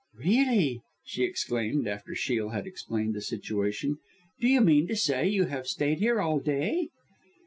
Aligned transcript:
"Really!" 0.17 0.81
she 1.05 1.21
exclaimed, 1.25 1.87
after 1.87 2.15
Shiel 2.15 2.49
had 2.49 2.65
explained 2.65 3.13
the 3.13 3.21
situation. 3.21 3.99
"Do 4.39 4.47
you 4.47 4.59
mean 4.61 4.87
to 4.87 4.95
say 4.95 5.27
you 5.27 5.43
have 5.45 5.67
stayed 5.67 5.99
here 5.99 6.19
all 6.19 6.39
day?" 6.39 6.89